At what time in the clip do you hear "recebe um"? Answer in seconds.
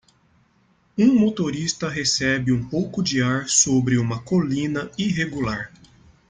1.87-2.67